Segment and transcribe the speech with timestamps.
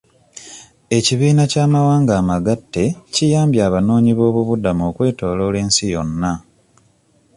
[0.97, 6.31] Ekibiina ky'amawanga amagatte kiyambye abanoonyiboobubudamu okwetooloola ensi yonna.